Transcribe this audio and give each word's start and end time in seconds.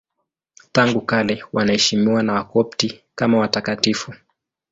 Tangu 0.71 1.01
kale 1.01 1.43
wanaheshimiwa 1.53 2.23
na 2.23 2.33
Wakopti 2.33 3.01
kama 3.15 3.37
watakatifu. 3.37 4.13